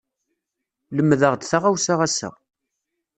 [0.95, 2.29] Lemdeɣ-d taɣawsa ass-a.